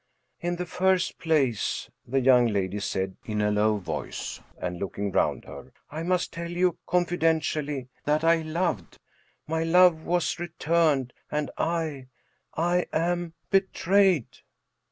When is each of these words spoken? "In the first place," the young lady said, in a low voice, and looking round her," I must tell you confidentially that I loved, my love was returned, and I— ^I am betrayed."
"In 0.49 0.55
the 0.55 0.65
first 0.65 1.19
place," 1.19 1.87
the 2.07 2.19
young 2.19 2.47
lady 2.47 2.79
said, 2.79 3.17
in 3.23 3.39
a 3.39 3.51
low 3.51 3.77
voice, 3.77 4.41
and 4.57 4.79
looking 4.79 5.11
round 5.11 5.45
her," 5.45 5.73
I 5.91 6.01
must 6.01 6.33
tell 6.33 6.49
you 6.49 6.79
confidentially 6.87 7.87
that 8.05 8.23
I 8.23 8.37
loved, 8.41 8.97
my 9.45 9.63
love 9.63 10.01
was 10.03 10.39
returned, 10.39 11.13
and 11.29 11.51
I— 11.55 12.07
^I 12.57 12.87
am 12.91 13.33
betrayed." 13.51 14.39